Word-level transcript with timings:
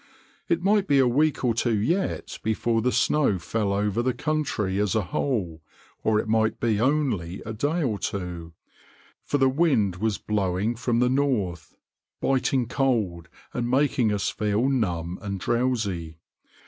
It 0.49 0.63
might 0.63 0.87
be 0.87 0.97
a 0.97 1.07
week 1.07 1.45
or 1.45 1.53
two 1.53 1.77
yet 1.79 2.39
before 2.41 2.81
the 2.81 2.91
snow 2.91 3.37
fell 3.37 3.71
over 3.71 4.01
the 4.01 4.15
country 4.15 4.79
as 4.79 4.95
a 4.95 5.03
whole, 5.03 5.61
or 6.03 6.19
it 6.19 6.27
might 6.27 6.59
be 6.59 6.79
only 6.81 7.43
a 7.45 7.53
day 7.53 7.83
or 7.83 7.99
two; 7.99 8.53
for 9.23 9.37
the 9.37 9.47
wind 9.47 9.97
was 9.97 10.17
blowing 10.17 10.75
from 10.75 11.01
the 11.01 11.07
north, 11.09 11.75
biting 12.19 12.65
cold, 12.67 13.29
and 13.53 13.69
making 13.69 14.11
us 14.11 14.31
feel 14.31 14.69
numb 14.69 15.19
and 15.21 15.39
drowsy. 15.39 16.17